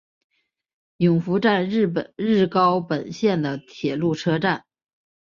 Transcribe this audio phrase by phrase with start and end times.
[0.97, 4.65] 勇拂站日高本线的铁路车站。